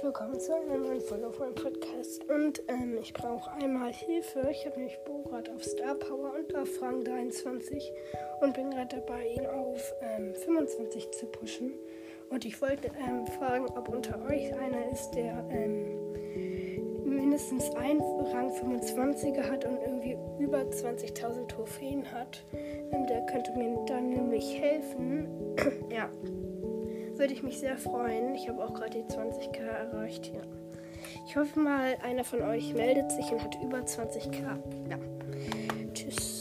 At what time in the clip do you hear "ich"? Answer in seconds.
3.00-3.12, 4.50-4.64, 12.46-12.60, 27.34-27.44, 28.34-28.48, 31.24-31.36